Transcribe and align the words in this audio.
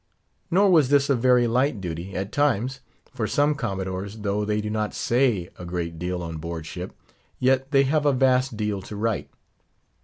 Nor 0.49 0.71
was 0.71 0.89
this 0.89 1.11
a 1.11 1.15
very 1.15 1.45
light 1.45 1.79
duty, 1.79 2.15
at 2.15 2.31
times; 2.31 2.79
for 3.13 3.27
some 3.27 3.53
commodores, 3.53 4.21
though 4.21 4.43
they 4.43 4.59
do 4.59 4.71
not 4.71 4.95
say 4.95 5.51
a 5.59 5.63
great 5.63 5.99
deal 5.99 6.23
on 6.23 6.37
board 6.37 6.65
ship, 6.65 6.95
yet 7.37 7.69
they 7.69 7.83
have 7.83 8.07
a 8.07 8.11
vast 8.11 8.57
deal 8.57 8.81
to 8.81 8.95
write. 8.95 9.29